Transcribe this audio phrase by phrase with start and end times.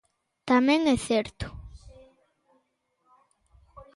[0.49, 1.47] Tamén é certo.